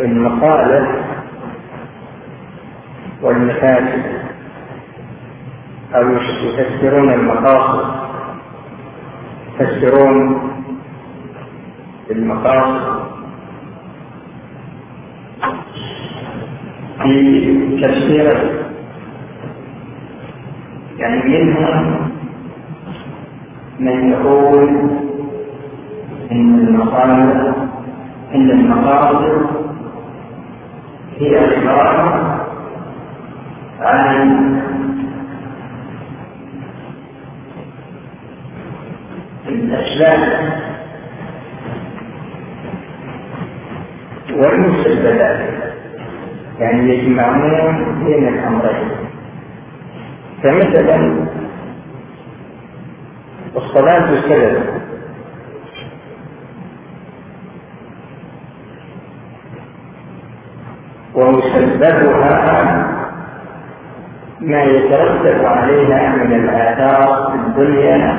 [0.00, 1.04] المقالة
[3.22, 4.02] والمفاسد
[5.94, 7.84] أو يفسرون المقاصد
[9.60, 10.40] يفسرون
[12.10, 13.00] المقاصد
[17.02, 18.60] في تفسير
[20.98, 22.10] يعني منهم
[23.78, 25.09] من يقول
[26.32, 27.54] إن المقاصد
[28.34, 29.46] إن المقاصد
[31.18, 32.46] هي عبارة
[33.80, 34.60] عن
[39.48, 40.52] الأسباب
[44.36, 45.40] والمسببات
[46.58, 48.88] يعني يجمعون بين الأمرين.
[50.42, 51.26] فمثلا
[53.56, 54.79] الصلاة سبب
[61.14, 62.86] ومسببها
[64.40, 68.16] ما يترتب عليها من الآثار في الدنيا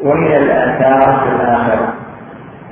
[0.00, 1.92] ومن الآثار في الآخرة.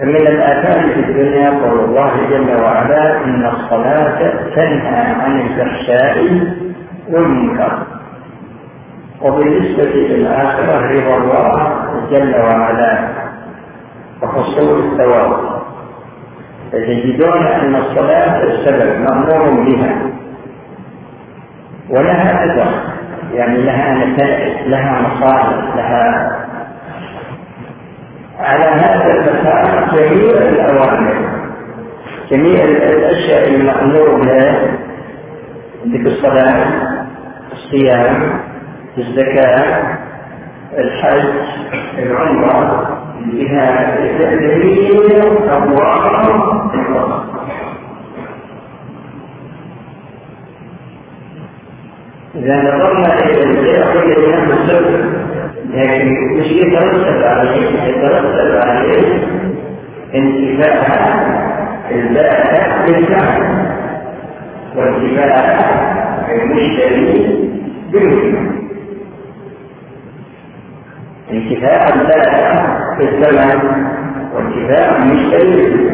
[0.01, 6.41] فمن الآثار في الدنيا قول الله جل وعلا إن الصلاة تنهى عن الفحشاء
[7.13, 7.79] والمنكر.
[9.23, 11.73] وبالنسبة للآخرة رضا الله
[12.11, 13.09] جل وعلا
[14.23, 15.50] وحصول الثواب.
[16.73, 20.03] فتجدون أن الصلاة السبب مأمور بها.
[21.91, 22.71] ولها أثر
[23.35, 26.31] يعني لها نتائج لها مصالح لها
[28.39, 31.41] على هذا المسار جميع الأوامر.
[32.31, 34.79] جميع الأشياء المأمور بها.
[35.85, 36.67] مثل الصلاة
[37.53, 38.41] الصيام
[38.99, 39.83] الزكاة
[40.79, 41.29] الحج
[41.99, 42.89] العمرة
[43.27, 43.97] بها
[44.31, 46.60] جميع أبواب
[52.35, 55.05] إذا نظرنا إلى الشيء الإمام السبب
[55.75, 59.23] لكن مش يترتب عليه يترتب عليه
[60.15, 61.25] انتفاع
[61.91, 63.71] البائع بالفعل.
[64.77, 65.71] وانتفاع
[66.33, 67.51] المشتري
[67.93, 68.51] بالمثل
[71.33, 73.61] انتفاع البائع في الزمن
[74.35, 75.91] وانتفاع المشتري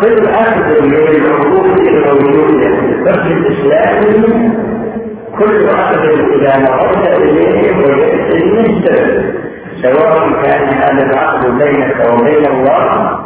[0.00, 4.50] كل أخذ من العقود الموجودة في الفقه الإسلامي
[5.38, 5.98] كل أخذ
[6.34, 9.34] إذا نظرت إليه وجدت المستند
[9.82, 13.18] سواء كان هذا العقد بينك وبين الله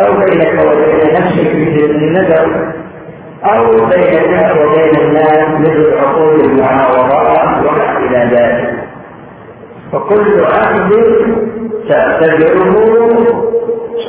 [0.00, 2.72] أو بينك وبين نفسك مثل النذر
[3.44, 8.74] أو بينك وبين الناس مثل عقود المعاوضات وما إلى ذلك.
[9.92, 10.90] فكل عقد
[11.88, 12.74] تعتبره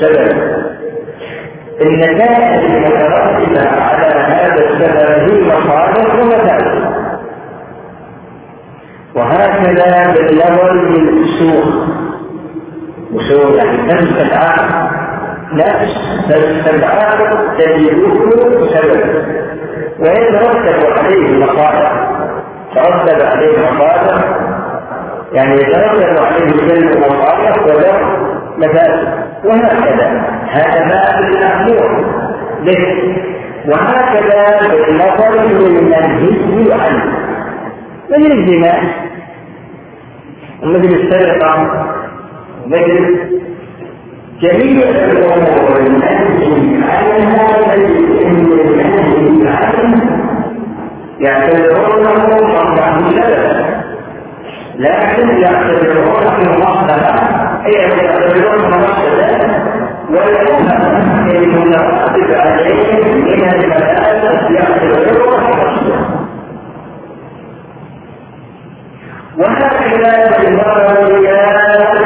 [0.02, 0.64] سبب.
[1.82, 6.73] النتائج المترتبة على هذا السبب هي مصالح ومفاسد
[9.16, 11.84] وهكذا بالنظر للأصول
[13.16, 14.94] أصول يعني تمس العقل.
[15.54, 15.86] لا
[16.66, 19.04] فالعقل تجده سبب
[20.00, 21.92] ويترتب عليه مصالح
[22.76, 24.26] ترتب عليه مصالح
[25.34, 28.00] يعني يترتب عليه جلب مصالح ولا
[28.58, 29.08] مفاسد
[29.46, 32.06] وهكذا هذا باب المأمور
[32.66, 33.16] به
[33.68, 37.04] وهكذا بالنظر للمنهي عنه
[38.10, 39.03] مثل الزنا.
[40.64, 41.86] ومثل السرقة
[42.68, 43.16] مثل
[44.42, 50.24] جميع الأمور المنهي عنها المنهي عنها
[51.20, 53.74] يعتبرونه مصلحة سبب
[54.76, 59.64] لكن يعتبرونه مصلحة هي يعتبرونه مصلحة
[60.10, 65.33] والأمة المترتب عليه من المسألة يعتبرونه
[69.38, 71.48] وهكذا بالنظر إلى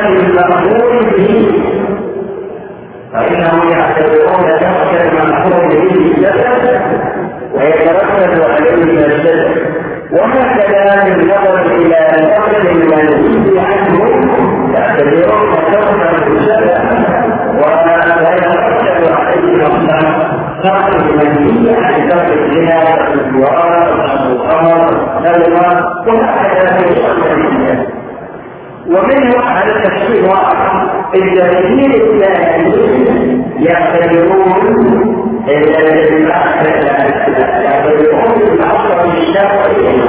[0.06, 1.52] المأمور به
[3.14, 6.82] فإنهم يعتبرون شخص المأمور به سبب
[7.54, 9.78] ويترتب عليه السبب
[10.12, 14.00] وهكذا بالنظر إلى الأمر المنهي عنه
[14.74, 16.10] يعتبرون شخصا
[16.46, 16.78] سبب
[18.20, 25.70] ويترتب عليه مصلحة صاحب المنهي عن ترك الزنا والزوار والخمر والسلوى
[26.08, 27.98] وهكذا في الشرع
[28.88, 30.32] ومنه على التفسير
[31.16, 34.88] الجاهلين الثانيين يعتبرون
[37.64, 40.02] يعتبرون العصر الشرعي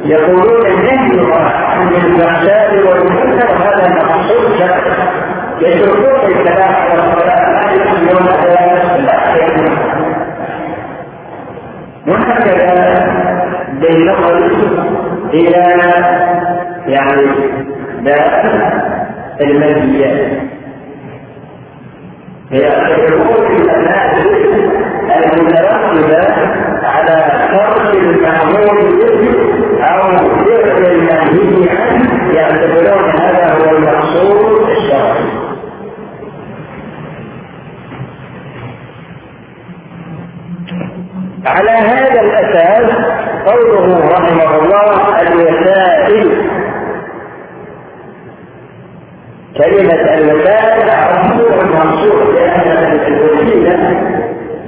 [0.06, 4.92] يقولون النهي عن الفحشاء والمنكر هذا مقصود شرعي
[5.62, 8.26] يتركون الكلام على الصلاة لا يؤمنون
[12.08, 13.06] وهكذا
[13.82, 14.52] بالنظر
[15.34, 15.64] إلى
[16.88, 17.28] يعني
[18.02, 18.44] باب
[19.42, 20.32] المنهيات
[22.52, 23.46] هي يقول
[23.76, 24.25] الناس
[25.38, 26.26] المترتبة
[26.84, 29.36] على ترك المأمور به
[29.84, 35.26] أو فعل المنهي عنه يعتبرون هذا هو المقصود الشرعي.
[41.46, 42.92] على هذا الأساس
[43.46, 46.46] قوله رحمه الله الوسائل.
[49.58, 54.15] كلمة الوسائل عرفوه المنصوص لأن الوسيلة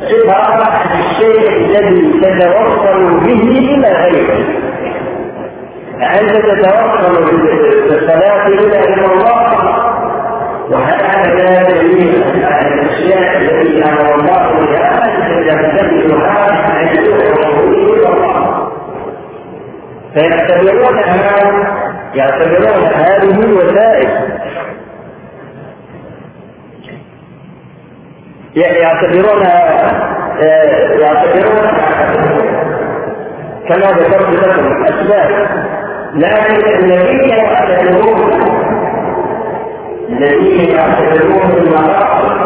[0.01, 3.41] عبارة عن الشيء الذي تتوصل به
[3.73, 4.45] إلى غيره
[6.01, 7.25] أنت تتوصل
[7.89, 9.77] بالصلاة إلى الله
[10.71, 18.67] وهذا دليل على الأشياء التي أمر الله بها أن تمتثلها عن إلى الله
[20.13, 21.67] فيعتبرونها
[22.15, 24.36] يعتبرون هذه وسائل.
[28.57, 29.43] يعتبرون
[31.01, 31.67] يعتبرون
[33.69, 35.29] كما ذكرت لكم أسباب.
[36.15, 38.31] لكن الذين يعتبرون
[40.09, 42.37] الذين يعتبرون المقاصد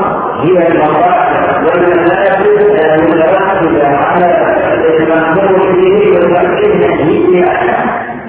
[0.42, 2.46] هي المقاصد والمنافذ
[2.80, 4.28] المترتبه على
[5.00, 7.46] المأمور به والتأكيد به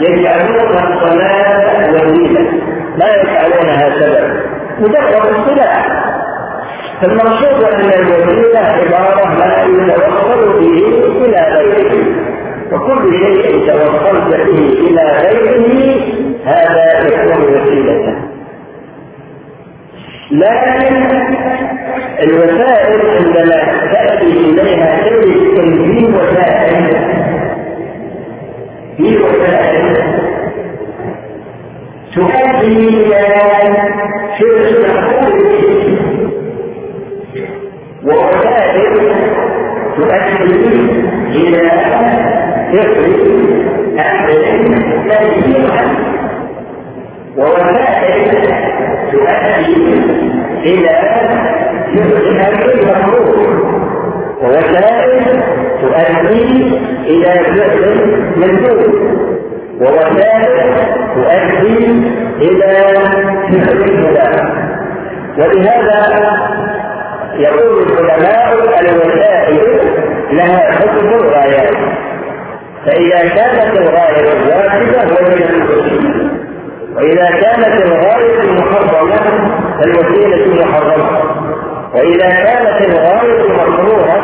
[0.01, 2.51] يجعلون الصلاة وسيلة
[2.97, 4.41] لا يجعلونها سبب.
[4.79, 6.12] مجرد الصلاة
[7.01, 10.79] فالمقصود أن الوسيله عبارة لا يتوصل به
[11.25, 12.05] إلى غيره.
[12.73, 14.59] وكل شيء توصلت به
[14.89, 16.01] إلى غيره
[16.45, 18.17] هذا يكون وسيلة.
[20.31, 20.97] لكن
[22.23, 23.61] الوسائل عندما
[23.93, 26.97] تأتي إليها تجد ان في وسائل
[28.97, 29.97] في وسائل
[32.15, 33.23] تؤدي إلى
[34.39, 34.87] شرك
[38.05, 39.13] ووسائل
[39.97, 40.91] تؤدي
[41.31, 41.71] إلى
[42.73, 43.13] فقه
[43.99, 44.29] أهل
[45.09, 45.85] تنزيها
[47.37, 48.31] ووسائل
[49.13, 50.01] تؤدي
[50.65, 50.89] إلى
[51.95, 53.37] فقه أهل المفروض
[54.43, 55.43] ووسائل
[55.81, 58.95] تؤدي إلى فعل مندوب
[59.81, 60.71] ووسائل
[61.15, 61.87] تؤدي
[62.41, 62.73] إلى
[63.51, 64.53] فعل المباح
[65.39, 65.99] ولهذا
[67.37, 69.81] يقول العلماء الوسائل
[70.33, 71.75] لها حكم الغايات
[72.87, 76.31] فإذا كانت الغاية واجبة وجد الوسيلة.
[76.97, 79.17] وإذا كانت الغاية محرمة
[79.79, 81.21] فالوسيلة محرمة.
[81.95, 84.21] وإذا كانت الغاية مكروهة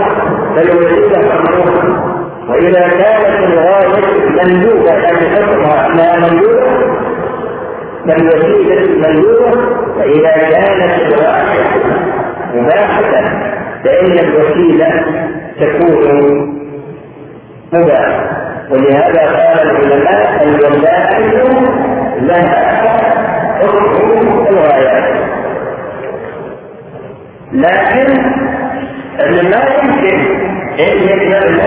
[0.57, 2.15] فالوسيلة مكروهة.
[2.49, 6.69] وإذا كانت الغاية مندوبة أن حكمها ما مندوبة
[8.07, 9.61] فالوسيلة مندوبة.
[9.99, 12.18] وإذا كانت الغاية
[12.55, 13.03] مباحة
[13.85, 15.05] فإن الوسيلة
[15.61, 16.59] تكون
[17.73, 18.31] مباحة
[18.71, 21.43] ولهذا قال العلماء الوسائل
[22.21, 22.79] لها
[23.61, 25.19] حكم الغايات
[27.53, 28.23] لكن
[29.51, 30.19] ما يمكن
[30.81, 31.61] أن يجعل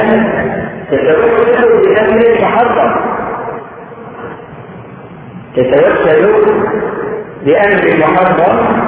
[0.91, 2.95] تتوسل بأمر محرم.
[5.55, 6.31] تتوسل
[7.45, 8.80] بأمر محرم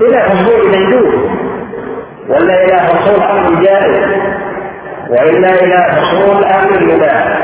[0.00, 1.14] إلى حصول مندوب
[2.28, 4.04] ولا إلى حصول أمر جائز
[5.10, 7.38] وإلا إلى حصول أمر مباح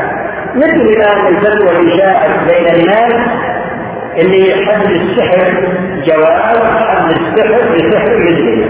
[0.55, 3.15] مثل الآن الفتوى اللي جاءت بين الناس
[4.19, 5.53] اللي حد السحر
[6.05, 8.67] جواز حد السحر بسحر مثله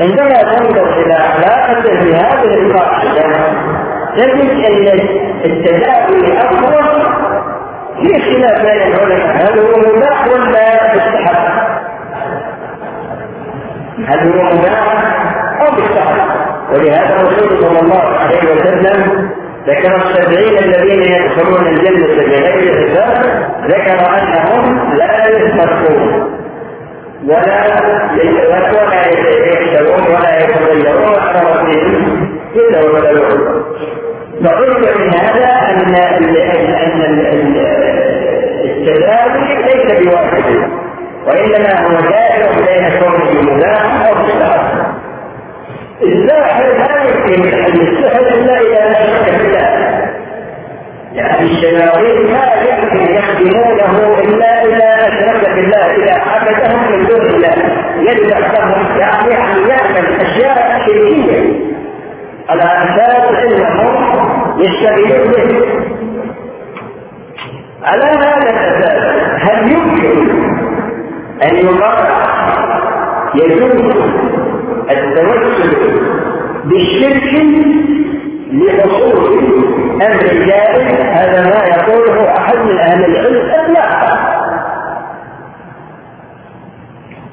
[0.00, 3.22] عندما تنظر إلى علاقته بهذه القاعدة
[4.16, 5.00] تجد أن
[5.44, 7.02] التداوي أفضل
[8.02, 9.36] في خلاف بين العلماء.
[9.36, 10.92] هل هو مباح ولا؟
[14.06, 15.22] هل هو مباح
[15.60, 16.20] أو بالسهل
[16.72, 19.30] ولهذا الرسول صلى الله عليه وسلم
[19.66, 23.24] ذكر السبعين الذين يدخلون الجنة بغير حساب
[23.68, 26.32] ذكر أنهم لا يسترقون
[27.24, 27.62] ولا
[28.72, 29.02] ولا
[29.48, 31.12] يحسبون ولا يتغيرون
[32.56, 33.62] إلا ولا يعذر
[34.44, 37.00] فقلت من هذا أن أن
[38.64, 40.81] التداوي ليس بواجب
[41.26, 44.92] وإنما هو دائر بين كونه مباح أو مستحب
[46.02, 49.92] الساحر لا يمكن أن يستحب إلا إذا أشرك بالله
[51.12, 57.54] يعني الشياطين لا يمكن يخدمونه إلا إذا أشرك بالله إذا عبدهم من دون الله.
[58.00, 61.72] يجب لهم يعني أن يعمل أشياء شركية.
[62.48, 63.94] على أساس أنهم
[64.58, 65.62] يشتغلون به
[67.84, 70.30] على هذا الأساس هل يمكن
[71.42, 72.06] أن يقال
[73.44, 73.94] يجوز
[74.90, 76.00] التوسل
[76.64, 77.46] بالشرك
[78.52, 79.38] لحصول
[80.02, 84.12] أمر جائز هذا ما يقوله احد من أهل العلم لا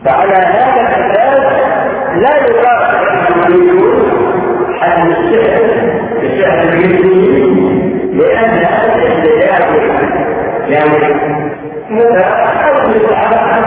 [0.06, 1.80] فعلى هذا الاساس
[2.16, 3.00] لا يقال
[4.80, 5.62] حد السحر
[6.24, 7.80] السحر الجنسي
[8.14, 9.76] لأن هذا الاستجابه
[10.68, 10.90] يعني
[11.90, 13.66] متحدث على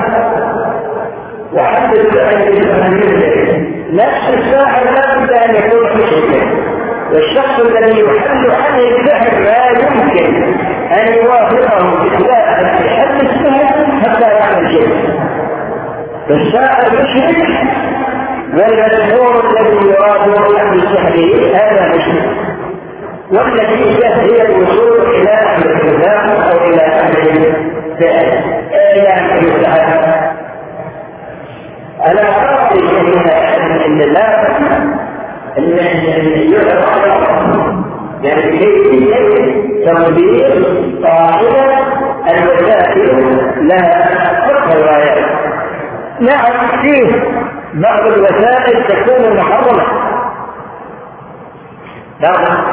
[1.53, 2.43] وحدث السحر
[3.93, 6.73] نفس الساحر لا بد ان يكون مشركا
[7.13, 10.55] والشخص الذي يحل عنه السحر لا يمكن
[10.93, 14.89] ان يوافقه بخلاف في حل السحر حتى يعمل شيء
[16.29, 17.49] فالساحر مشرك
[18.55, 22.53] والمسحور الذي يراد حل سحره هذا مشرك
[23.31, 27.15] والنتيجة هي الوصول إلى أمر الإسلام أو إلى أمر
[28.01, 28.43] فعل
[28.95, 30.33] إلى أمر السحر
[32.01, 32.79] على فرض
[33.87, 34.47] ان لا
[35.59, 35.79] ان
[38.23, 40.53] يعني كيفية تطبيق
[41.05, 41.83] قاعدة
[42.31, 45.43] الوسائل لها فقه الغايات
[46.21, 47.07] نعم فيه
[47.75, 49.83] بعض الوسائل تكون محرمة.
[52.21, 52.65] نعم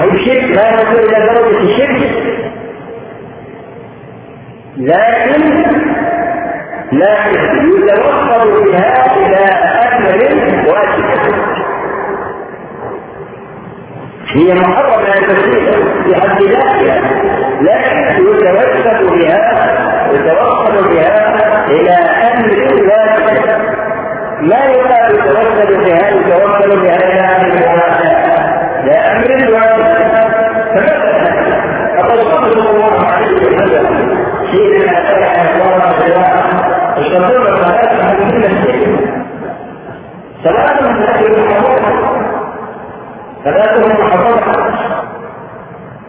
[0.00, 2.10] أي شرك لا يصل إلى درجة الشرك.
[4.76, 5.64] لكن
[6.92, 9.44] لكن يتوصل بها إلى
[9.96, 10.49] أمر
[14.34, 17.00] هي محرمة كثيرة في حد ذاتها.
[17.60, 19.40] لكن يتوسل بها
[20.12, 21.16] يتوصل بها
[21.68, 21.96] إلى
[22.32, 22.50] أمر
[22.88, 23.60] واجب.
[24.42, 28.10] لا يقال يتوسل بها يتوصل بها إلى أمر واجب.
[28.86, 29.30] لا أمر
[30.74, 31.30] فمثلا
[32.00, 33.86] الرسول صلى الله عليه وسلم
[34.50, 36.16] حينما فتح الله يستطيع
[36.98, 37.50] الصلاة
[38.02, 38.96] من كل شيء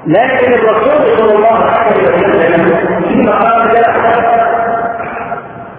[0.08, 2.76] لكن الرسول صلى الله عليه وسلم
[3.08, 3.82] فيما قال لا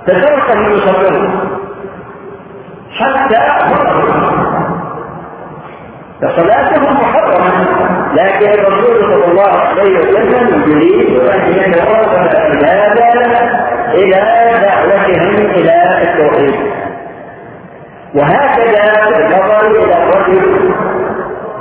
[0.07, 1.49] تترك المصلون
[2.99, 3.39] حتى
[6.23, 7.67] فصلاتهم محرمة.
[8.15, 13.13] لكن الرسول صلى الله عليه وسلم يريد أن يتوصل هذا
[13.95, 14.23] إلى
[14.63, 16.55] دعوتهم إلى التوحيد
[18.15, 20.73] وهكذا النظر إلى الرجل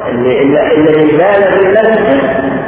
[0.09, 2.21] الذي بال في المسجد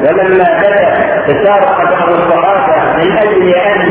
[0.04, 3.82] ولما بدا تسارق بعض الصحابه من أجل ان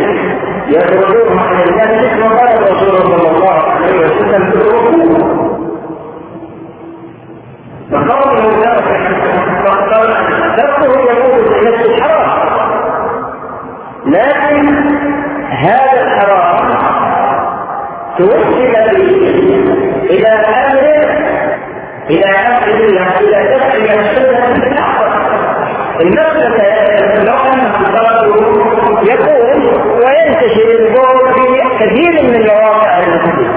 [0.73, 5.43] يخرجوه عن المسجد وقال الرسول صلى الله عليه وسلم اتركوه
[7.91, 8.63] فقوله
[10.57, 12.73] تركه يقول في نفس الحرام
[14.07, 14.69] لكن
[15.51, 16.69] هذا الحرام
[18.19, 19.13] توصل به
[20.11, 20.83] إلى أمر
[22.11, 22.69] إلى أمر
[23.21, 24.53] إلى دفع مفسده
[25.99, 27.93] في المفسده لو انه
[29.03, 33.53] يقول وينتشر البول في كثير من مواقع المسجد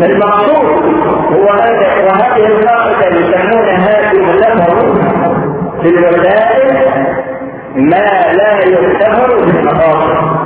[0.00, 0.94] فالمقصود
[1.32, 4.94] هو هذا وهذه القاعده يسمونها يغلبه
[5.82, 6.78] في الوسائل
[7.74, 10.40] ما لا يغتفر بالمقاصد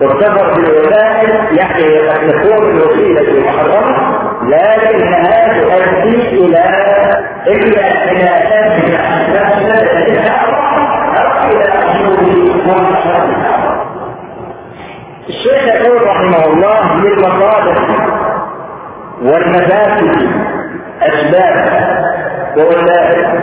[0.00, 6.58] تغتفر بالوسائل يعني قد تكون الوسيله محرمه لكنها تؤدي إلى
[7.48, 8.40] اما إلى
[16.00, 17.78] يقول رحمه الله للمصالح
[19.22, 20.28] والمفاسد
[21.02, 21.80] اسباب
[22.56, 23.42] ووسائل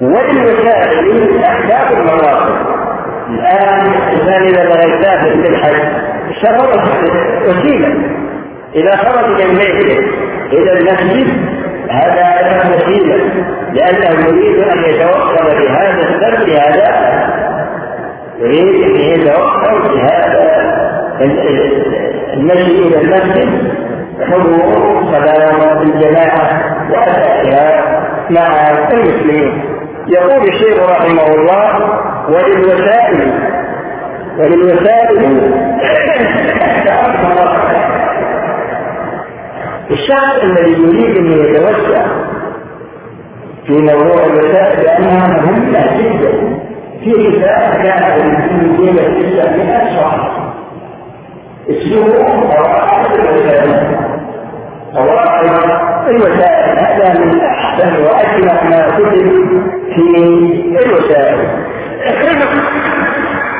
[0.00, 2.66] وللوسائل أسباب المواقف
[3.28, 4.84] الآن الإنسان إذا بغى
[5.42, 5.76] في الحج
[6.30, 6.82] السفر
[7.48, 7.94] وسيلة.
[8.74, 9.98] إذا خرج من بيته
[10.52, 11.28] إلى المسجد
[11.90, 17.41] هذا أيضا وسيلة لأنه يريد أن يتوصل بهذا السفر هذا
[18.38, 20.52] يريد أن يتوصل بهذا
[22.34, 23.72] المشي إلى المسجد
[24.20, 27.82] حضور صلاة الجماعة وأدائها
[28.30, 29.62] مع المسلمين.
[30.08, 31.90] يقول الشيخ رحمه الله
[32.28, 33.32] وللوسائل
[34.38, 35.52] وللوسائل
[39.90, 42.06] الشخص الذي يريد أن يتوسع
[43.66, 46.58] في موضوع الوسائل لانها مهمه جدا
[47.04, 50.32] في رساله كانت المسلمين تسع من اشهر
[51.70, 52.14] اسمه
[52.54, 53.96] قواعد الوسائل
[54.94, 55.44] قواعد
[56.08, 59.32] الوسائل هذا من أحسن وأجمل ما كتب
[59.94, 61.38] في الوسائل.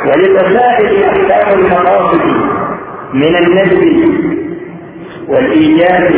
[0.06, 2.20] وللوسائل احكام المقاصد
[3.14, 4.12] من النجم
[5.28, 6.10] والإيجاب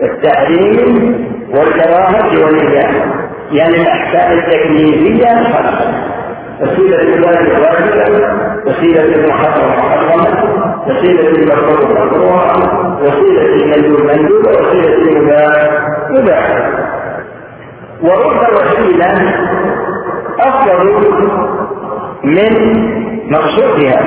[0.00, 1.14] والتحريم
[1.54, 3.04] والكراهة والإباحة
[3.52, 5.91] يعني الأحكام التكليفية خمسة
[6.62, 8.28] وسيلة الواجب واجبة
[8.66, 10.26] وسيلة المحرم محرمة
[10.86, 12.56] وسيلة المكروه مكروه
[13.02, 15.70] وسيلة المندوب مندوب وسيلة المباح
[16.10, 16.68] مباح
[18.02, 19.34] ورب وسيلة
[20.40, 20.92] أفضل
[22.24, 22.52] من
[23.30, 24.02] مقصودها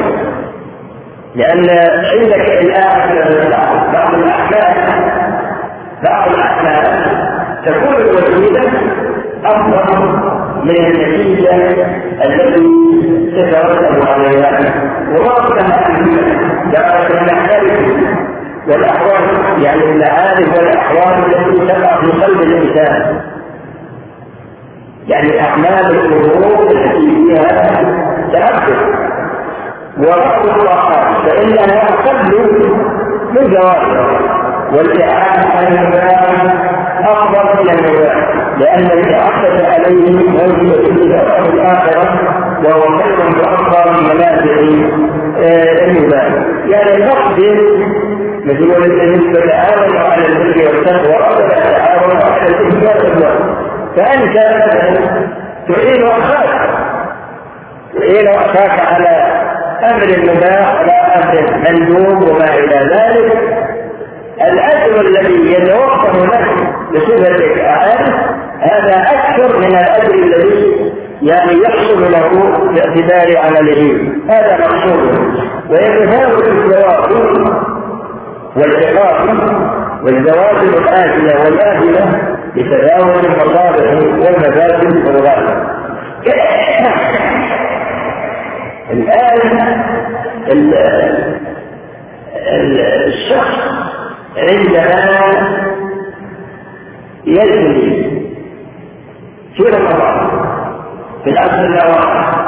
[1.36, 1.70] لأن
[2.06, 3.16] عندك الآن
[3.94, 4.76] بعض الأحكام
[6.04, 7.06] بعض الأحكام
[7.66, 8.72] تكون الوسيلة
[9.46, 10.20] أفضل
[10.64, 11.56] من النتيجة
[12.25, 12.66] التي
[13.36, 14.60] تترتب عليها
[15.10, 15.70] وما كان
[16.72, 17.66] درجة الأحكام
[18.68, 19.22] والأحوال
[19.64, 23.22] يعني المعارف والأحوال التي تقع في قلب الإنسان
[25.08, 27.84] يعني أعمال القلوب التي فيها
[28.34, 28.96] تأثر
[29.98, 32.40] ورد الطاقات فإنها أقل
[33.32, 34.45] من زواجها
[34.77, 36.22] والإعانة على المباح
[37.00, 38.15] أفضل من المباح
[38.60, 40.84] لأن الإعانة عليه موجودة
[41.44, 42.20] في الآخرة
[42.65, 44.55] وهو خير وأفضل من منازع
[45.88, 46.27] المباح
[46.67, 47.58] يعني نقدر
[48.46, 53.55] مثل بالنسبة تعاونوا على البر والتقوى ولا تعاونوا على الإثم والعدوان
[53.96, 54.35] فأنت
[55.68, 56.70] تعين أخاك
[58.00, 59.25] تعين أخاك على
[59.83, 63.65] أمر مباح لا أمر مندوب وما إلى ذلك
[64.42, 66.48] الأجر الذي يتوفر لك
[66.94, 72.30] بصفه الاعانه هذا أكثر من الأجر الذي يعني يحصل له
[72.74, 74.12] باعتبار عمله.
[74.30, 75.36] هذا مقصود.
[75.70, 77.12] ويتفاوت الثواب
[78.56, 79.30] والعقاب
[80.04, 85.66] والزواج الآجلة والآجلة بتفاوت المصالح والمفاسد والغالب
[90.52, 91.36] الآن
[93.08, 93.95] الشخص
[94.38, 95.32] عندما
[97.26, 98.22] يزني
[99.58, 100.30] في رمضان
[101.24, 102.46] في العصر الأواخر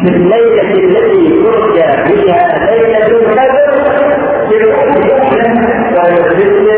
[0.00, 3.56] في الليلة التي فرج فيها ليلة القدر
[4.52, 6.76] يروح ولا يسلم ولا أسلم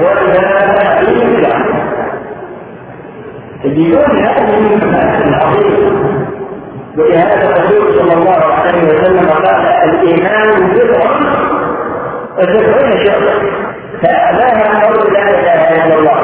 [0.00, 1.64] ولا يسلم
[3.64, 6.18] بدون هذه العظيم
[6.98, 11.10] ولهذا الرسول صلى الله عليه وسلم قال الإيمان بضع
[12.38, 13.32] وسبعون شعبه
[14.02, 16.20] فاعلاها قول لا اله الا الله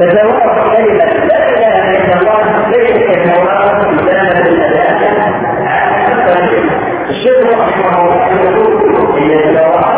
[0.00, 4.98] فثواب كلمه لا اله الا الله ليس كثواب كتابه الاداء
[7.10, 9.88] الشيخ رحمه الله يقول ان الثواب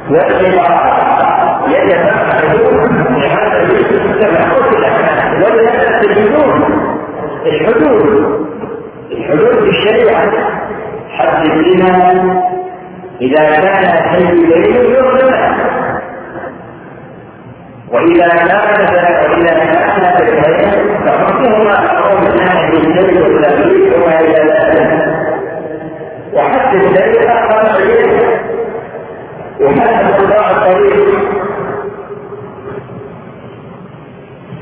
[0.10, 6.97] والقراءة يتفقدون لهذا التفقد الأحكام ولا الحدود
[7.46, 8.48] الحدود.
[9.12, 10.32] الحدود في الشريعة.
[11.10, 12.42] حد الزنا
[13.22, 15.34] إذا كان حي الليل يغفر
[17.92, 18.80] وإذا كان
[19.32, 20.18] وإذا كان
[21.06, 24.92] فحكمهما أقوم بالنهي بالليل والتغيير وما إلى ذلك.
[26.34, 28.12] وحد الليل أقام الليل
[29.62, 31.08] وهذا الله الطريق.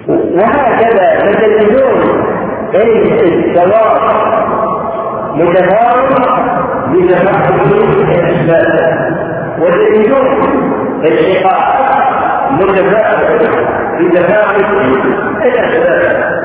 [0.07, 2.34] وهكذا تجدون ان
[2.81, 4.01] الثواب
[5.35, 6.11] متفاوت
[6.91, 7.71] بتفاوت
[8.09, 9.15] الاسباب
[9.59, 10.27] وتجدون
[11.03, 11.75] الشقاء
[12.51, 13.41] متفاوت
[13.99, 14.65] بتفاوت
[15.45, 16.35] الاسباب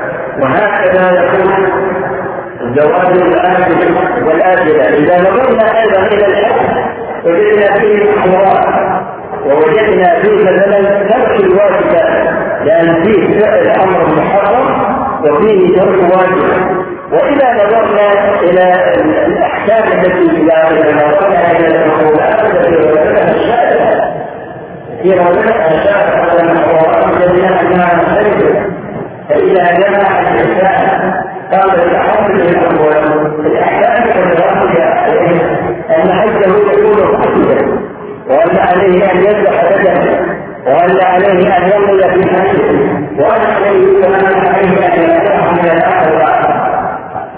[0.43, 1.51] وهكذا يكون
[2.77, 3.95] زواج الآجل
[4.27, 6.61] والآجلة إذا نظرنا أيضا إلى الحج
[7.25, 8.65] وجدنا فيه الأمراض
[9.47, 12.29] ووجدنا فيه مثلا ترك الواجبات
[12.65, 14.30] لأن فيه فعل أمر محرم
[15.25, 16.81] وفيه ترك واجب.
[17.13, 18.75] وإذا نظرنا إلى
[19.27, 24.11] الأحكام التي إذا نظرنا إلى المقولات التي وجدها الشارع
[25.03, 28.63] في وجدها الشارع على المحرمات التي أنها مختلفة
[29.29, 31.13] فإذا جمع الإنسان
[31.53, 34.85] قال التحدث الأول الأحكام الراسيه
[35.97, 37.81] أن حجه يكون فاسدا
[38.29, 40.30] وأن عليه أن يذبح بدنه
[40.67, 42.71] وأن عليه ان يمضي في حجه
[43.19, 46.11] وأن عليه كمان عليه ان يرجع من الآخر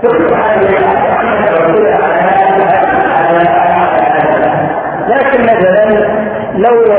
[0.02, 1.02] كل هذه
[5.08, 6.06] لكن مثلا
[6.56, 6.92] لو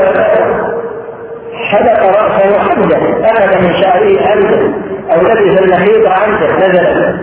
[1.70, 4.72] حلق رأسه حمدا أخذ من شعره حمدا
[5.12, 7.18] أو لبس المخيط عنده نزل.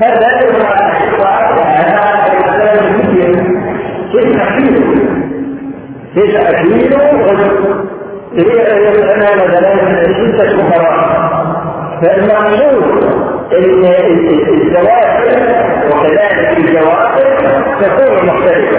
[0.00, 0.28] هذا
[4.12, 4.82] تسع كيلو
[6.16, 7.91] تسع كيلو
[8.38, 11.22] أنا مثلا ستة فقراء
[12.02, 13.02] فالمقصود
[13.52, 13.84] إن
[14.48, 15.36] الزواج
[15.90, 18.78] وكذلك الجوائز تكون مختلفة.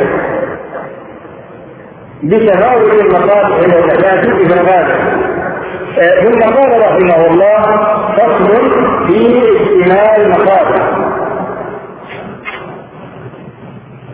[2.24, 5.24] بتفاوت المصالح والمفاسد في الغالب
[6.24, 7.62] ثم قال رحمه الله
[8.18, 8.48] فصل
[9.08, 10.90] في اجتماع المصالح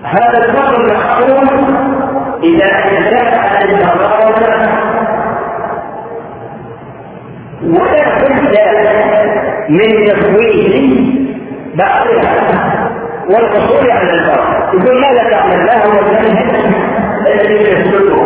[0.03, 1.47] هذا الفصل محكوم
[2.43, 4.68] اذا اجتمع المصالح
[7.63, 8.57] ولا بد
[9.69, 10.73] من تفويض
[11.75, 12.89] بعضها
[13.29, 16.55] والحصول على الفرق يقول ماذا تعمل؟ لا هو المنهج
[17.27, 18.25] الذي يسلكه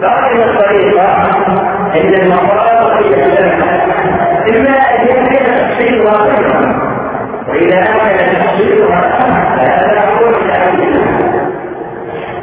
[0.00, 1.06] فأين الطريقة
[1.94, 2.74] عند المقام
[4.48, 6.76] إما أن يمكن تحصيلها غيرها
[7.48, 9.00] وإذا أمكن تحصيلها
[9.56, 11.00] فهذا هو التعليم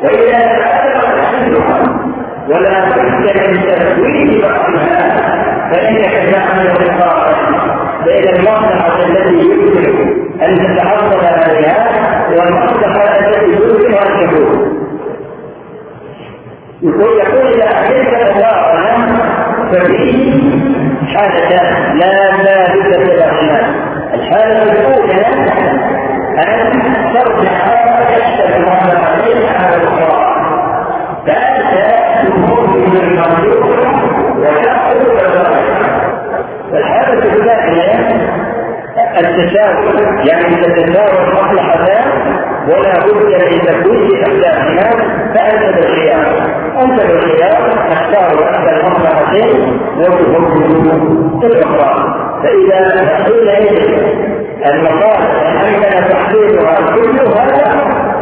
[0.04, 1.84] وإذا أمكن تحصيلها
[2.50, 5.51] ولا بد من تفويض بعضها.
[5.72, 7.36] فإنك تعمل بالقاعدة
[8.06, 11.88] بين المصلحة التي يمكن أن تتحصل عليها
[12.30, 14.72] والمصلحة التي يمكن أن تكون
[16.84, 18.62] يقول يقول إذا أحببت الله
[19.72, 20.40] ففيه
[21.16, 23.60] حالتان لا ثابتة لهما
[24.14, 25.26] الحالة الأولى
[26.38, 26.82] أن
[27.14, 27.52] ترجع
[28.18, 30.32] تشتغل عليها على الأخرى
[31.28, 33.80] فأنت تكون من المرجوح
[34.38, 35.02] وتأخذ
[36.74, 38.32] الحالة الثانية
[39.28, 39.86] التساوي.
[40.30, 42.08] يعني تتساوى المصلحتان
[42.68, 44.90] ولا بد من تكوين احداهما
[45.36, 46.26] فأنت بالخيار.
[46.82, 51.92] أنت بالخيار تختار احدى المصلحتين وتفضل الأخرى.
[52.44, 53.78] فإذا حينئذ
[54.66, 55.32] المصالح
[55.66, 57.72] امكن تحديدها كلها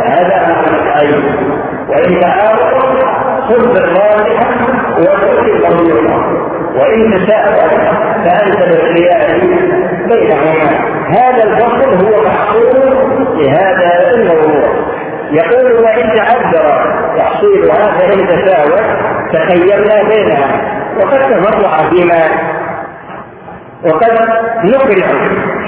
[0.05, 1.23] هذا العين
[1.89, 2.99] وإن تعارض
[3.49, 4.49] خذ بالراجحه
[4.99, 6.19] وتؤتي المرجوحه
[6.75, 7.69] وإن تساءل
[8.25, 9.39] فأنت بالخيار.
[10.09, 10.69] بينهما
[11.09, 12.97] هذا الفصل هو محصول
[13.37, 14.69] لهذا الموضوع.
[15.31, 18.83] يقول وإن تعذر تحصيلها فإن تساوت
[19.33, 20.61] تخيرنا بينها.
[20.97, 22.23] وقد تفرع فيما
[23.83, 24.11] وقد
[24.63, 25.03] نقل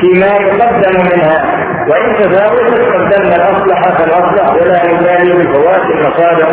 [0.02, 6.50] فيما يقدم منها وإن تفاوت قدمنا الأصلح فالأصلح ولا نبالي بفوات المصالح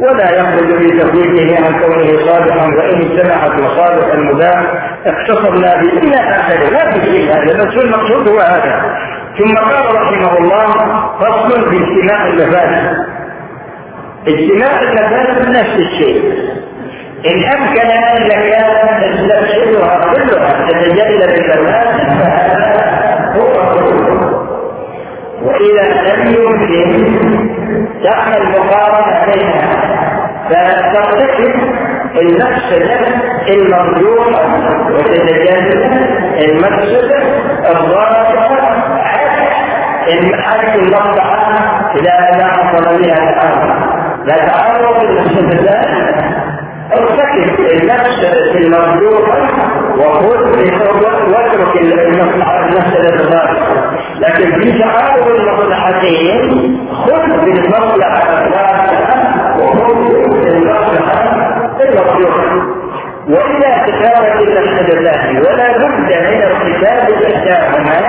[0.00, 4.62] ولا يخرج في تفويته عن كونه صالحا وإن اجتمعت مصالح المباح
[5.06, 8.96] اقتصرنا به إلى آخره لا في هذا بس المقصود هو هذا.
[9.38, 10.66] ثم قال رحمه الله
[11.20, 12.96] فصل في اجتماع المفاسد
[14.28, 16.22] اجتماع المفاسد نفس الشيء.
[17.26, 18.42] إن أمكن أنك
[19.02, 23.52] تستبشرها كلها تتجلى بالمفاسد فهذا هو
[25.42, 27.18] وإذا لم يمكن
[28.04, 29.92] تعمل مقارنة بينها
[30.50, 31.54] فترتكب
[32.20, 32.98] المفسدة
[33.48, 34.42] المرجوحة
[34.90, 35.92] وتتجنب
[36.40, 37.22] المفسدة
[37.70, 41.36] الظاهرة حيث المصلحة
[41.96, 43.82] إذا لا حصل بها الآن
[44.24, 46.31] لا تعرض للمفسدتان
[46.96, 49.48] أرتكب المفسدة المرجوحة
[49.98, 50.26] وخذ
[51.32, 53.42] واترك المفسدة
[54.20, 59.14] لكن في تعارض المصلحتين خذ بالمصلحة الواحدة
[59.58, 59.94] وخذ
[60.44, 61.22] بالمصلحة
[61.80, 62.82] المرجوحة
[63.28, 68.00] وإذا تكانت المفسدتان ولا بد من ارتكاب إحداهما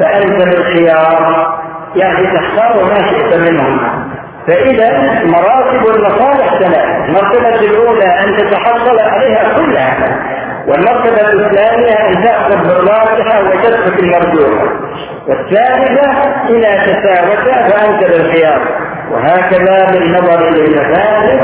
[0.00, 1.56] فأنت بالخيار
[1.96, 4.15] يعني تختار ما شئت منهما.
[4.46, 4.90] فإذا
[5.24, 9.96] مراتب المصالح ثلاث المرتبة الأولى أن تتحصل عليها كلها
[10.68, 14.64] والمرتبة الثانية أن تأخذ بالراجحة وتترك المرجوحة
[15.28, 16.10] والثالثة
[16.48, 18.60] إذا تساوت فأنت بالخيار
[19.12, 21.40] وهكذا بالنظر للمفاسد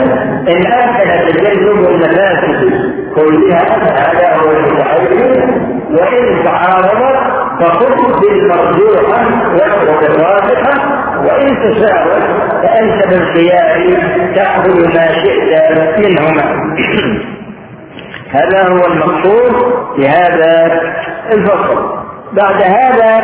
[0.49, 2.93] إن أمكن تجنب المفاسد.
[3.15, 3.63] كلها
[3.97, 7.19] هذا هو المتعين وإن تعارضت
[7.61, 12.23] فخذ بالمرجوحة واترك الراجحة وإن تساوت
[12.63, 13.97] فأنت بالخيار
[14.35, 16.43] تأخذ ما شئت منهما.
[18.33, 20.81] هذا هو المقصود في هذا
[21.33, 22.03] الفصل.
[22.33, 23.21] بعد هذا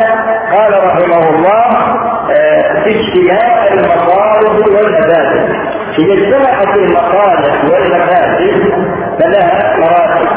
[0.51, 1.99] قال رحمه الله
[2.31, 5.55] آه، في اجتماع المصالح والمفاسد.
[5.99, 8.73] إذا اجتمعت المصالح والمفاسد
[9.19, 10.29] فلها مراتب.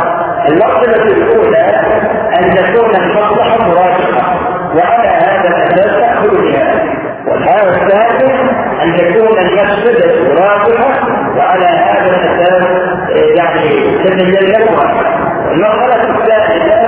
[0.48, 1.82] المرتبة الأولى
[2.38, 4.34] أن تكون المصلحة راجحة
[4.76, 7.11] وعلى هذا الأساس تأخذ بها.
[7.26, 8.40] والحالة الثانية
[8.82, 12.64] أن تكون المفسدة راجحة وعلى هذا الأساس
[13.36, 14.92] يعني تتجنبها
[15.52, 16.82] المرحلة الثالثة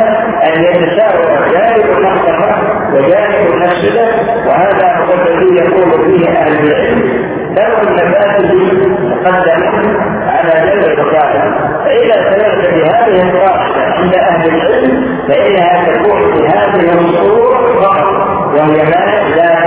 [0.44, 2.62] أن يتساوى جانب المصلحة
[2.94, 4.07] وجانب المفسدة
[4.47, 7.35] وهذا هو الذي يقول فيه أهل العلم.
[7.57, 8.55] لو المفاسد
[9.01, 11.44] مقدمة على جلب المصالح
[11.85, 18.07] فإذا سلكت بهذه القاعدة عند أهل العلم فإنها تكون بهذه الصورة فقط
[18.55, 19.63] وهي ما لا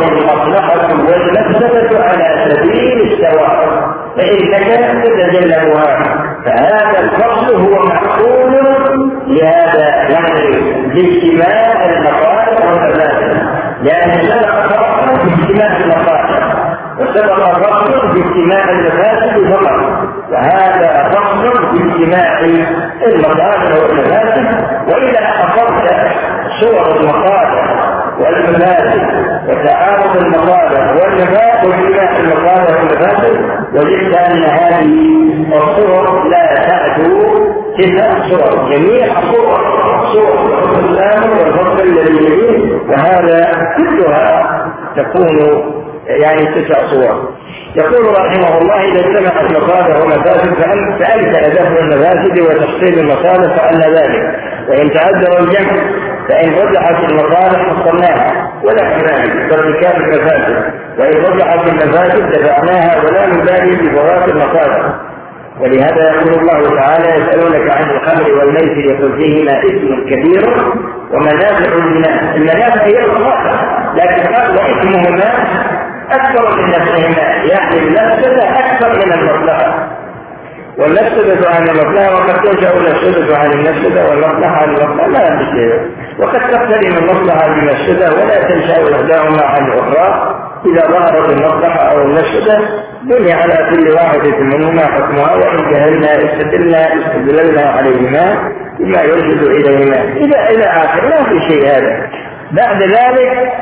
[0.00, 6.02] تعارض المصلحة والمفسدة على سبيل السواء فإنك تتجنبها
[6.44, 8.52] فهذا الفصل هو معقول
[9.26, 10.50] لهذا يعني
[10.94, 13.36] لاجتماع المصالح والمفاسد
[13.82, 16.54] لأن سبق فرق في اجتماع المصالح
[17.00, 19.80] وسبق فرق في اجتماع المفاسد فقط
[20.32, 22.40] وهذا فصل في اجتماع
[23.06, 24.46] المصالح والمفاسد
[24.88, 25.90] وإذا أخذت
[26.60, 27.49] صور المصالح
[28.20, 29.02] والمفاسد
[29.48, 33.40] وتعارض المصالح والمفاسد واجتماع المصالح والمفاسد
[33.74, 34.90] وجدت ان هذه
[35.52, 39.60] الصور لا تعدو تسع صور جميع صور
[40.12, 44.60] صور الإسلام والفصل الذي يليه وهذا كلها
[44.96, 45.38] تكون
[46.06, 47.28] يعني تسع صور.
[47.76, 54.34] يقول رحمه الله إذا اجتمعت مصالح ومفاسد فامكن دفع المفاسد وتحصيل المصالح فأن ذلك.
[54.68, 55.82] وإن تعذر الجمع
[56.30, 60.64] فإن رجحت المصالح فصلناها ولا ذلك فارتكاب المفاسد.
[60.98, 64.94] وإن رجحت المفاسد دفعناها ولا نبالي بفوات المصالح
[65.60, 70.48] ولهذا يقول الله تعالى يسألونك عن الخمر والميسر يقول فيهما اسم كبير
[71.12, 72.36] ومنافع للناس.
[72.36, 73.64] المنافع هي المصالح
[73.94, 75.32] لكن واسمهما
[76.10, 79.88] أكثر من نفسهما يعني المفسدة أكثر من المصلحة
[80.80, 85.80] والمفسدة عن المصلحة وقد تنشأ المفسدة عن المفسدة والمصلحة عن المصلحة لا بشيء
[86.18, 92.58] وقد تقترن المصلحة بالمفسدة ولا تنشأ إحداهما عن الأخرى إذا ظهرت المصلحة أو المفسدة
[93.02, 100.02] بني على كل واحدة منهما حكمها وإن جهلنا استدلنا استدللنا عليهما بما يرشد إليهما.
[100.02, 102.10] إلى إلى آخر ما في شيء هذا.
[102.52, 103.52] بعد ذلك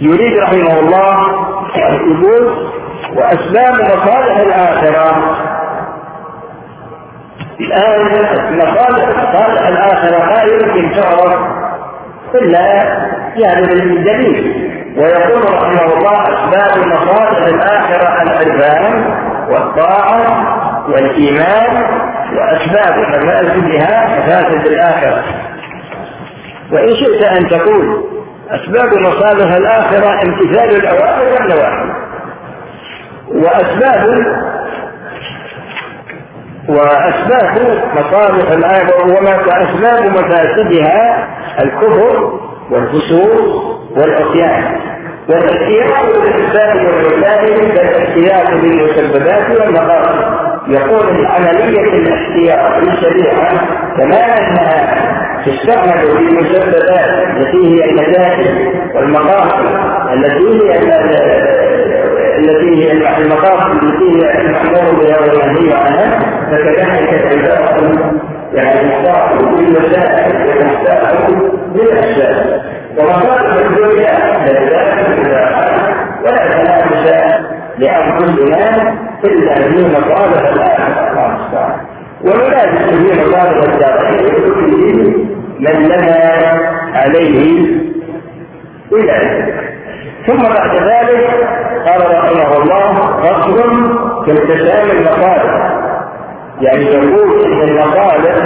[0.00, 1.16] يريد رحمه الله
[1.76, 2.70] يقول
[3.16, 5.36] وأسباب مصالح الآخرة.
[7.60, 8.06] الآن
[8.58, 11.40] مصالح مصالح الآخرة لا يمكن تعرف
[12.34, 12.60] إلا
[13.36, 14.70] يعني بالدليل.
[14.96, 19.04] ويقول رحمه الله أسباب مصالح الآخرة العرفان
[19.50, 20.22] والطاعة
[20.88, 21.84] والإيمان
[22.36, 25.24] وأسباب مفاسدها مفاسد الآخرة.
[26.72, 28.04] وإن شئت أن تقول
[28.50, 31.89] أسباب مصالح الآخرة امتثال الأوامر والنواهي.
[33.34, 34.26] وأسباب
[36.68, 41.28] وأسباب مصالح الآخرة وأسباب مفاسدها
[41.62, 42.32] الكفر
[42.70, 44.76] والفسوق والعصيان.
[45.28, 50.50] والاحتياط بالاسباب والوسائل كالاحتياط بالمسببات والمقاصد.
[50.68, 53.50] يقول العملية الاحتياط في الشريعة
[53.96, 54.94] كما أنها
[55.46, 59.66] تستعمل في المسببات التي هي المشاكل والمقاصد
[60.12, 60.78] التي هي
[62.40, 66.18] التي هي المقاصد التي هي المأمور بها والمنهي عنها
[66.50, 68.20] فكذلك العبارة
[68.54, 71.28] يعني مختار بالمسائل ومختار
[71.74, 72.60] بالأسباب
[72.98, 74.18] ومصالح الدنيا
[76.24, 77.06] ولا تنافس
[77.78, 81.80] لأنفسنا إلا في مصالح الآخرة
[82.24, 86.60] وينافس في مصالح الدارين من لنا
[86.94, 87.66] عليه
[88.92, 89.46] إلى
[90.26, 91.30] ثم بعد ذلك
[91.86, 93.56] قال رحمه الله فصل
[94.24, 95.70] في التسام المصالح
[96.60, 98.36] يعني يقول إن المصالح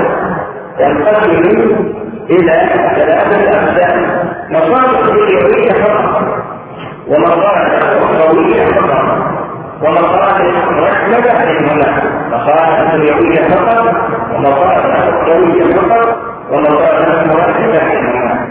[0.78, 1.76] تنقسم
[2.30, 6.22] إلى ثلاثة أقسام مصالح دنيويه فقط
[7.08, 9.04] ومصالح اخرويه فقط
[9.82, 13.94] ومصالح رحمة منهما مصالح دنيويه فقط
[14.34, 16.16] ومصالح اخرويه فقط
[16.50, 18.46] ومصالح مركبه منهما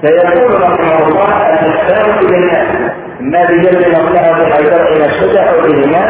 [0.00, 1.28] فيقول رحمه الله
[1.60, 2.89] الإحسان بالناس
[3.20, 6.04] اما بجلب مصلحه الحيدر إلى الشدى أو بهما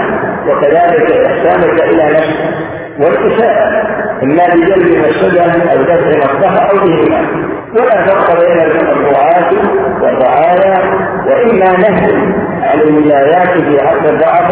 [0.48, 3.86] وكذلك احسانك إلى نفسك والإساءة.
[4.22, 7.26] اما بجلب الشدى أو دفع مصلحة أو بهما
[7.74, 9.50] ولا فرق بين الرعاة
[10.02, 10.78] والرعايا
[11.26, 12.10] وإما نهي
[12.74, 14.50] الولايات في حد الضعف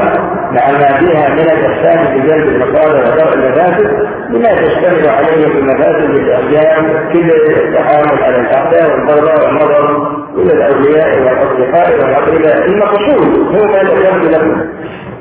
[0.52, 6.10] مع ما فيها من الإحسان في جلب المصالح ودرء المفاسد بما تشتمل عليه في مفاسد
[6.10, 10.06] الأحيان كل التحامل على الأعداء والضرر والنظر
[10.36, 13.56] إلى الأولياء والأصدقاء والأقرباء المقصود.
[13.56, 14.62] هو ما ذكرت لكم.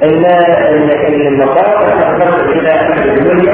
[0.04, 0.26] أن
[1.28, 2.72] المصالح تحتاج إلى
[3.06, 3.54] الدنيا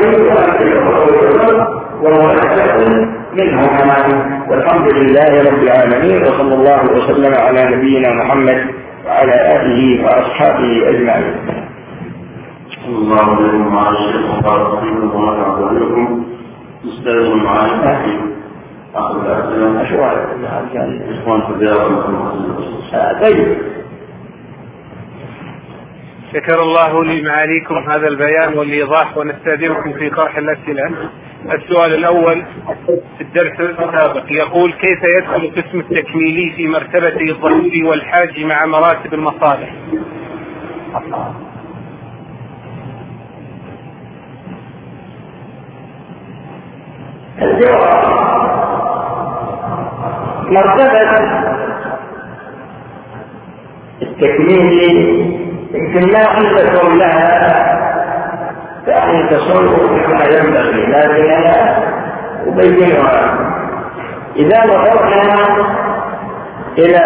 [3.34, 3.95] منهما
[4.49, 8.65] والحمد لله رب العالمين وصلى الله وسلم على نبينا محمد
[9.06, 11.36] وعلى آله وأصحابه أجمعين.
[12.88, 16.23] الله عليه وعلى الشيخ رحمه الله عليكم
[16.86, 17.69] أستاذ معاذ.
[18.95, 19.82] أخذ الاسئله
[21.21, 21.89] إخوان في الدعوه
[23.21, 23.58] طيب.
[26.34, 31.10] شكر الله لمعاليكم هذا البيان والإيضاح ونستأذنكم في طرح الأسئلة.
[31.54, 32.43] السؤال الأول
[33.17, 39.74] في الدرس السابق يقول كيف يدخل القسم التكميلي في مرتبة الضروري والحاج مع مراتب المصالح؟
[50.50, 51.19] مرتبة
[54.02, 55.42] التكميلي
[55.73, 57.73] ما أن تكون لها
[58.88, 60.86] يعني تصور كما ينبغي.
[60.86, 61.83] لكن أنا
[62.47, 63.38] أبينها.
[64.36, 65.43] إذا نظرنا
[66.77, 66.99] إلى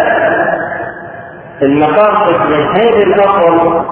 [1.62, 3.84] المقاصد من حيث الأصل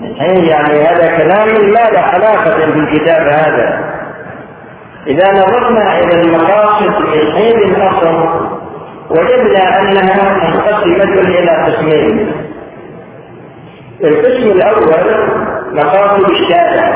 [0.00, 3.84] من حيث يعني هذا كلام ما له علاقة بالكتاب هذا.
[5.06, 8.50] إذا نظرنا إلى المقاصد من حيث الأصل
[9.10, 12.49] وجدنا أنها منقسمة إلى قسمين.
[14.04, 15.28] القسم الأول
[15.72, 16.92] مقاصد الشارع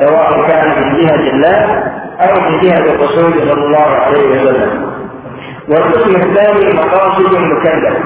[0.00, 1.82] سواء كان من جهة الله
[2.20, 4.92] أو من جهة الرسول صلى الله عليه وسلم.
[5.68, 7.98] والقسم الثاني مقاصد المكلف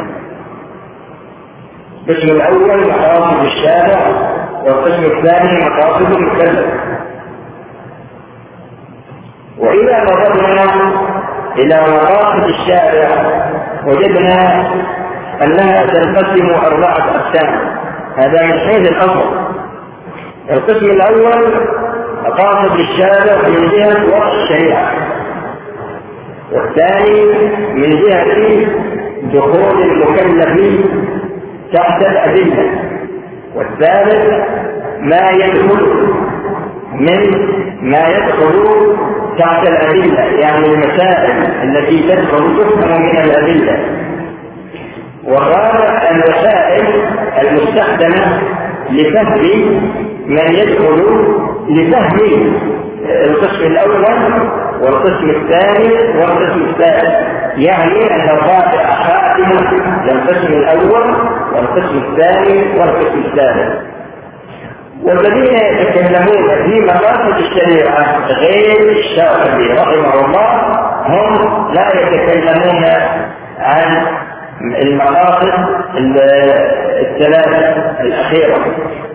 [2.09, 4.01] القسم الأول مقاصد الشارع
[4.65, 6.67] والقسم الثاني مقاصد المكلف
[9.59, 10.65] وإذا نظرنا
[11.59, 13.09] إلى مقاصد الشارع
[13.87, 14.67] وجدنا
[15.43, 17.83] أنها تنقسم أربعة أقسام.
[18.17, 19.53] هذا من حيث الأصل.
[20.51, 21.53] القسم الأول
[22.25, 24.91] مقاصد الشارع من جهة وضع الشريعة.
[26.53, 27.25] والثاني
[27.75, 28.67] من جهة
[29.23, 30.85] دخول المكلفين
[31.73, 32.71] تحت الأدلة.
[33.57, 34.27] والثالث
[35.01, 36.13] ما يدخل
[36.93, 37.49] من
[37.83, 38.67] ما يدخل
[39.39, 40.23] تحت الأدلة.
[40.23, 43.79] يعني المسائل التي تدخل تفهم من الأدلة.
[45.25, 46.87] والرابع الوسائل
[47.41, 48.41] المستخدمة
[48.91, 49.41] لفهم
[50.27, 51.03] من يدخل
[51.69, 52.55] لفهم
[53.09, 54.49] القسم الأول
[54.83, 57.15] والقسم الثاني والقسم الثالث.
[57.57, 59.71] يعني أن الرابع خاتمة
[60.05, 61.15] للقسم الأول
[61.55, 63.93] والقسم الثاني والقسم الثالث.
[65.03, 70.53] والذين يتكلمون في مقاصد الشريعة غير الشافعي رحمه الله
[71.07, 72.85] هم لا يتكلمون
[73.59, 74.07] عن
[74.63, 75.53] المقاصد
[77.01, 78.59] الثلاثة الأخيرة.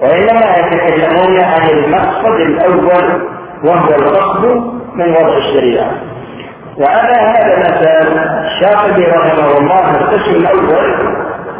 [0.01, 3.21] وإنما يتكلمون عن المقصد الأول
[3.63, 4.45] وهو القصد
[4.95, 5.91] من وضع الشريعة.
[6.77, 11.17] وعلى هذا المثال الشافعي رحمه الله القسم الأول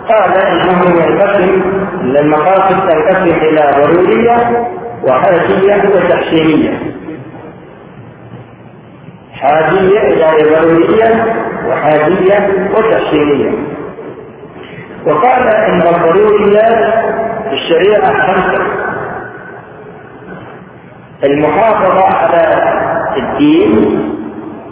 [0.09, 1.61] قال إنه ينقسم
[2.03, 4.67] المقاصد تنقسم إلى ضرورية
[5.03, 6.79] وحاجية وتحسينية.
[9.33, 11.25] حاجية إلى ضرورية
[11.67, 13.76] وحاجية وتحسينية.
[15.07, 17.03] وقال إن الضروريات
[17.43, 18.63] في الشريعه خمسة.
[21.23, 22.43] المحافظة على
[23.17, 24.03] الدين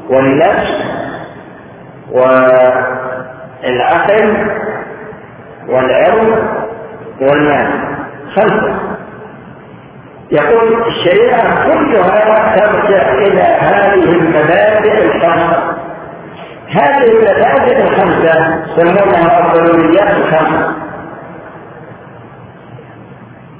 [0.09, 0.83] والنفس
[3.63, 4.27] والعقل
[5.69, 6.31] والعرض
[7.21, 7.69] والمال.
[8.35, 8.75] خمسة.
[10.31, 15.84] يقول الشريعة كلها ترجع إلى هذه المبادئ الخمسة.
[16.75, 20.73] هذه المبادئ الخمسة سمونها الضروريات الخمسة.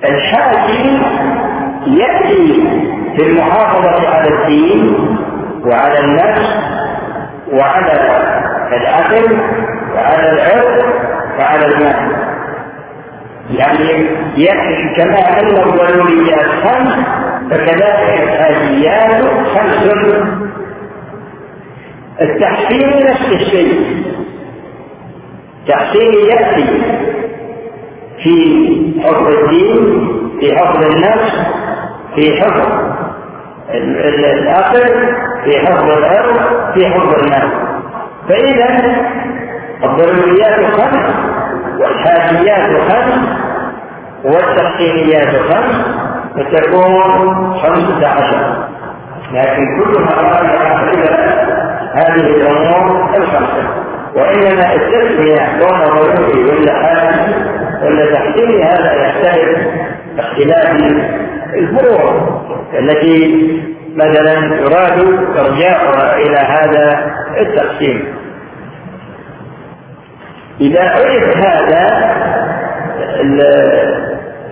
[0.04, 1.02] الحاكم
[1.88, 2.68] يأتي
[3.16, 4.96] في المحافظة على الدين
[5.66, 6.56] وعلى النفس
[7.54, 7.92] وعلى
[8.74, 9.38] العقل
[9.96, 10.84] وعلى العرض
[11.40, 12.16] وعلى المال.
[13.50, 16.96] يعني يكفي كما أن الضروريات خمس
[17.52, 19.24] فكذلك الحاجيات
[19.56, 19.86] خمس.
[22.22, 24.06] التحسين نفس الشيء.
[25.62, 26.66] التحسين ياتي
[28.24, 30.08] في حفظ الدين
[30.40, 31.34] في حفظ النفس
[32.16, 32.62] في حفظ
[33.70, 34.82] العقل
[35.44, 36.38] في حفظ الأرض
[36.74, 37.50] في حفظ المال
[38.30, 38.96] فإذا
[39.84, 41.16] الضروريات خمس
[41.80, 43.30] والحاجيات خمس
[44.24, 45.86] والتحسينيات خمس
[46.36, 48.68] فتكون خمسة عشر.
[49.34, 51.55] لكن كلها راجعة إلى
[51.96, 53.64] هذه الأمور الخمسة.
[54.16, 57.26] وإنما التسمية دون ضروري ولا حاجة
[57.84, 59.68] ولا تحسين هذا يختلف
[60.16, 60.78] باختلاف
[61.54, 62.30] الفروع
[62.80, 63.48] التي
[63.96, 65.00] مثلا يراد
[65.38, 68.06] إرجاعها إلى هذا التقسيم.
[70.62, 72.16] إذا عرف هذا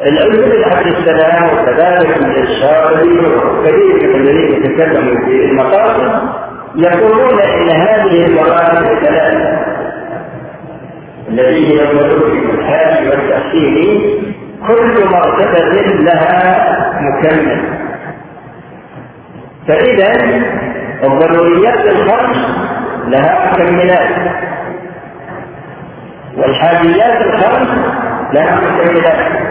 [0.06, 6.12] العلم عبد السلام وكذلك الشاطبي وكثير من الذين يتكلموا في المقاصد
[6.76, 9.60] يقولون إن هذه المراتب الثلاثه
[11.30, 14.02] التي هي المدرسة الحاج والتحسين
[14.68, 17.84] كل مرتبة لها مكمل
[19.68, 20.12] فإذا
[21.04, 22.38] الضروريات الخمس
[23.08, 24.10] لها مكملات.
[26.38, 27.70] والحاجيات الخمس
[28.34, 29.42] لها مكملات.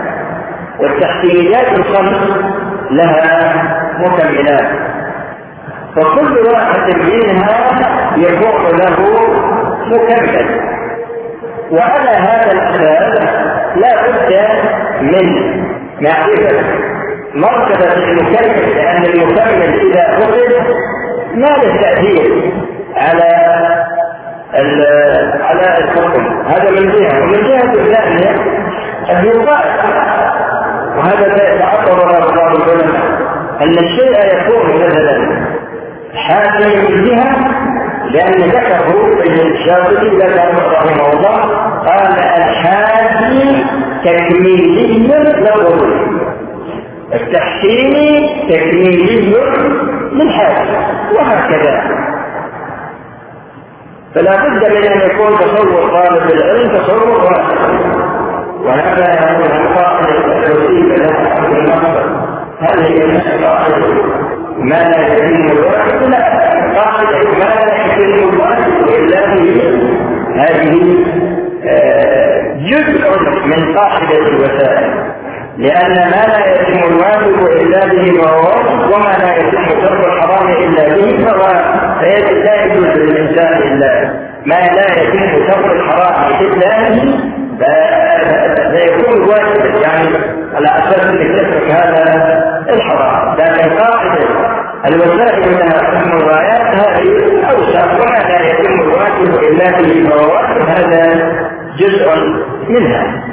[0.81, 2.37] والتحسينيات الخمس
[2.91, 3.53] لها
[3.99, 4.92] مكملات.
[5.97, 7.81] فكل واحد منها
[8.17, 8.97] يكون له
[9.87, 10.61] مكمل
[11.71, 13.29] وعلى هذا الأساس
[13.77, 14.33] لا بد
[15.01, 15.53] من
[16.01, 16.65] معرفة
[17.35, 20.67] مرتبه المكمل لأن المكمل إذا فقد
[21.35, 22.53] ما له تأثير
[22.97, 23.53] على
[25.43, 26.43] على الحكم.
[26.47, 27.23] هذا من جهة.
[27.23, 28.31] ومن جهة ثانية
[29.11, 29.69] أن يقال
[30.97, 33.03] وهذا يتعطر على بعض العلماء
[33.61, 35.52] أن الشيء يكون مثلا
[36.13, 37.37] من جهه
[38.11, 41.39] لأن ذكره ابن الشاطبي ذكر رحمه الله
[41.87, 43.35] قال الحاج
[44.05, 46.23] تكميلي للضروري
[47.15, 49.37] التحسيني تكميلي
[50.13, 50.69] للحاج
[51.15, 51.83] وهكذا.
[54.15, 57.57] فلا بد من أن يكون تصور طالب العلم تصور واحد.
[58.65, 62.07] وهذا يقول القاعدة التوحيد لها حق المصدر
[62.61, 63.05] هذه
[63.35, 64.22] القاعدة.
[64.59, 66.19] ما لا يتم الواجب لا
[66.77, 69.49] قاعدة ما لا يتم الواجب إلا به
[70.37, 70.75] هذه
[72.71, 73.03] جزء
[73.47, 74.93] من قاعدة الوسائل.
[75.59, 78.47] لأن ما لا يتم الواجب إلا به فهو
[78.95, 81.45] وما لا يتم ترك الحرام إلا به فهو
[82.45, 83.93] لا يجوز للإنسان إلا
[84.47, 87.03] ما لا يتم ترك الحرام إلا به
[88.71, 89.81] فيكون واجبا.
[89.83, 90.09] يعني
[90.55, 92.03] على أساس انك تترك هذا
[92.69, 93.37] الحرام.
[93.39, 94.02] لكن قاعدة
[94.83, 97.85] تحكم الغايات هذه أوسع.
[97.95, 100.37] وما لا يتم الواجب إلا به فهو
[100.69, 101.03] هذا
[101.79, 102.17] جزء
[102.69, 103.25] منها.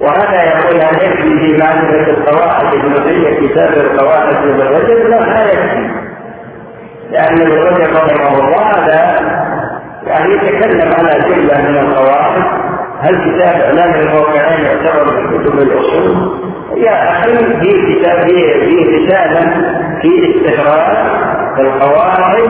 [0.00, 5.90] وهذا يقول هل يكفي في معرفة القواعد الجزئية كتاب القواعد بالرجل لا لا يكفي.
[7.10, 9.20] لأن الرجل رحمه الله هذا
[10.06, 12.69] يعني يتكلم على جملة من القواعد.
[13.00, 16.40] هل كتاب إعلام الموقعين يعتبر من كتب الأصول؟
[16.76, 19.50] يا أخي في كتاب في رسالة
[20.02, 20.96] في استخراج
[21.58, 22.48] القواعد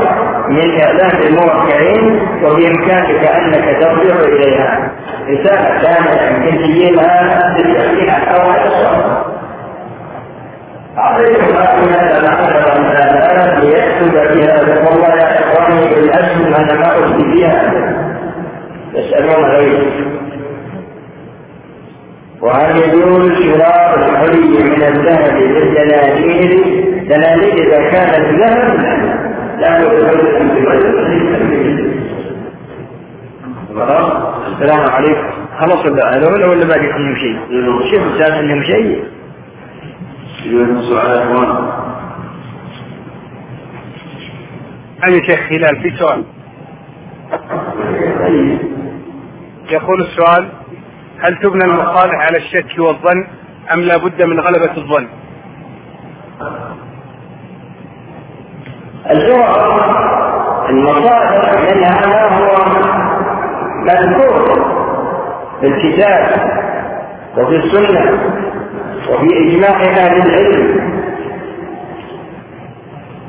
[0.49, 4.91] من إعلام الموقعين وبإمكانك أنك ترجع إليها.
[5.29, 8.51] رسالة كاملة يمكن تجيبها بالتحقيق أو
[10.99, 14.89] أعطيكم مثلا مثلا ليكتب بها.
[14.89, 17.73] والله يا إخواني بالأسهم أنا ما أفتي فيها
[18.95, 20.20] يسألون غيري.
[22.41, 26.53] وهل يجوز شراء الحلي من الذهب للدنانير
[27.09, 28.80] دنانير إذا كانت ذهب
[29.61, 29.70] لا
[34.47, 35.30] السلام عليكم.
[35.59, 37.38] خلص هذول ولا باقي عندهم شيء؟
[37.91, 39.05] شوف كان عندهم شيء.
[45.03, 46.24] هذا شيخ هلال في سؤال.
[49.70, 50.49] يقول السؤال
[51.23, 53.27] هل تبنى المصالح على الشك والظن
[53.75, 55.07] أم لا بد من غلبة الظن؟
[59.11, 59.81] الجواب
[60.68, 62.64] المصالح منها ما هو
[63.85, 64.64] مذكور
[65.61, 66.27] في الكتاب
[67.39, 68.18] وفي السنة
[69.11, 70.91] وفي إجماع أهل العلم.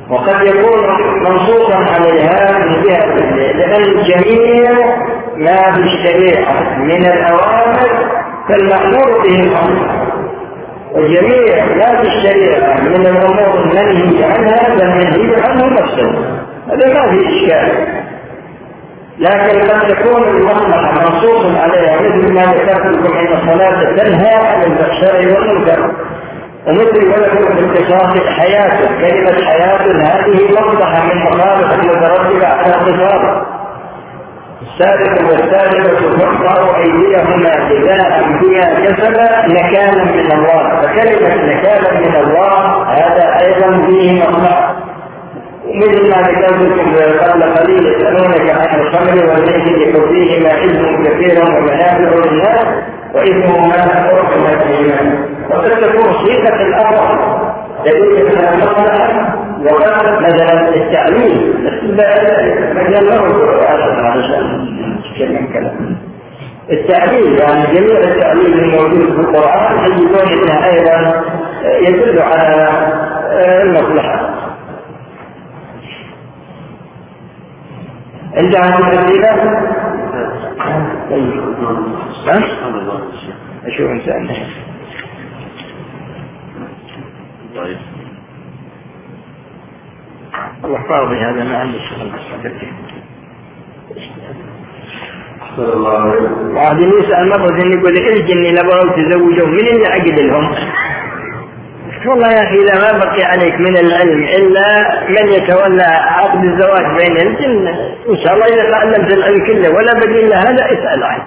[0.09, 0.83] وقد يكون
[1.23, 4.71] منصوصا عليها من جهة لأن جميع
[5.37, 8.11] ما في الشريعة من الأوامر
[8.49, 10.11] فالمأمور به الأمر
[10.91, 16.09] وجميع ما في الشريعة من الأمور المنهي عنها فالمنهي عنه نفسه.
[16.67, 17.87] هذا ما في إشكال.
[19.19, 25.25] لكن قد تكون المصلحة منصوص عليها مثل ما ذكرت لكم أن الصلاة تنهى عن الفحشاء
[25.25, 25.91] والمنكر.
[26.67, 33.50] ومثل ولكم في اختصاص حياته كلمة حياة هذه مصلحة من مصالح المترتبة على اختصاص
[34.71, 40.81] السارق والسارقة تقطع أيديهما جزاء بما كسبا نكالا من الله.
[40.81, 44.75] فكلمة نكالا من الله هذا أيضا فيه مصلحة
[45.75, 52.65] مثل ما ذكرت لكم قبل قليل يسألونك عن الخمر والميسر فيهما إثم كثير ومنافع للناس
[53.15, 55.25] وإثمهما أحرمت فيهما.
[55.49, 57.50] وقد تكون صيغة الأمر
[57.87, 61.53] على المصلحة وقد مثلا التعليم
[62.75, 63.21] مثلا له
[64.01, 65.97] علشان كلام.
[66.71, 71.23] التعليل يعني جميع التعليل الموجود في القرآن يجدون انها أيضا
[71.89, 72.69] يدل على
[73.63, 74.31] المصلحة.
[78.37, 79.61] عندها مؤثرة
[81.11, 81.41] طيب.
[82.27, 82.43] ها؟
[83.65, 84.27] أشوف انسان
[87.55, 87.77] طيب.
[90.65, 92.11] الله فاضي هذا ما عنده شغل.
[96.49, 100.55] وبعدين يسأل مرة يقول لك الجني لبغوا تزوجوا من اللي عقد لهم؟
[102.05, 107.17] والله يا أخي إذا ما بقي عليك من العلم إلا من يتولى عقد الزواج بين
[107.27, 107.67] الجن.
[108.09, 111.23] إن شاء الله إذا تعلمت العلم كله ولا بقي إلا هذا اسأل عنه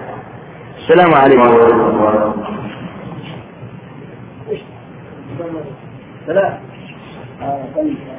[0.77, 2.44] السلام عليكم.
[6.25, 8.14] 现在啊，跟你。